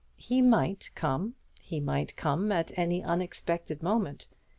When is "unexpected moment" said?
3.03-4.25